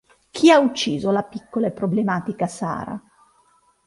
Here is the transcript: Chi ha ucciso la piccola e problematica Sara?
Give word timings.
Chi 0.31 0.49
ha 0.49 0.57
ucciso 0.57 1.11
la 1.11 1.21
piccola 1.21 1.67
e 1.67 1.71
problematica 1.71 2.47
Sara? 2.47 2.99